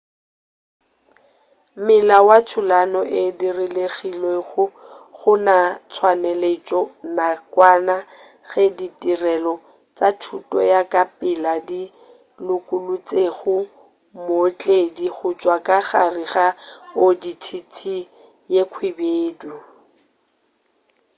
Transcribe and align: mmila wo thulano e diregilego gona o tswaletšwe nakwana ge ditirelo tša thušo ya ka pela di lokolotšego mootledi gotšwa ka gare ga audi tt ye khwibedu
mmila 1.79 2.17
wo 2.27 2.37
thulano 2.49 3.01
e 3.21 3.23
diregilego 3.39 4.63
gona 5.19 5.57
o 5.73 5.75
tswaletšwe 5.91 6.79
nakwana 7.17 7.95
ge 8.49 8.65
ditirelo 8.77 9.53
tša 9.95 10.09
thušo 10.21 10.59
ya 10.71 10.81
ka 10.93 11.03
pela 11.19 11.53
di 11.69 11.81
lokolotšego 12.47 13.55
mootledi 14.25 15.07
gotšwa 15.17 15.55
ka 15.67 15.77
gare 15.89 16.25
ga 16.33 16.47
audi 17.03 17.33
tt 17.45 17.73
ye 18.53 18.61
khwibedu 18.71 19.53